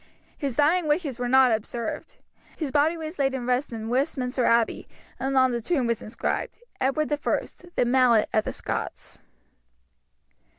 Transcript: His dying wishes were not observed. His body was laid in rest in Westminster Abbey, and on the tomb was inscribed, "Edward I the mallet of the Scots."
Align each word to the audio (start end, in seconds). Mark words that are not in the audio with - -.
His 0.35 0.55
dying 0.55 0.87
wishes 0.87 1.19
were 1.19 1.27
not 1.29 1.51
observed. 1.51 2.17
His 2.57 2.71
body 2.71 2.97
was 2.97 3.19
laid 3.19 3.35
in 3.35 3.45
rest 3.45 3.71
in 3.71 3.87
Westminster 3.87 4.45
Abbey, 4.45 4.87
and 5.19 5.37
on 5.37 5.51
the 5.51 5.61
tomb 5.61 5.85
was 5.85 6.01
inscribed, 6.01 6.57
"Edward 6.79 7.11
I 7.13 7.17
the 7.75 7.85
mallet 7.85 8.27
of 8.33 8.45
the 8.45 8.51
Scots." 8.51 9.19